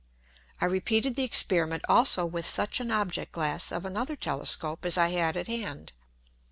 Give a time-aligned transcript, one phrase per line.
[0.59, 5.09] I repeated the Experiment also with such an Object glass of another Telescope as I
[5.09, 5.93] had at hand.